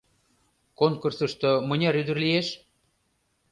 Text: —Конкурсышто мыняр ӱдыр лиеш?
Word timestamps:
—Конкурсышто 0.79 1.51
мыняр 1.67 1.95
ӱдыр 2.01 2.17
лиеш? 2.23 2.47